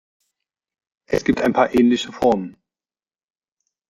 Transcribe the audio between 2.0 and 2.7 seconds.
Formen.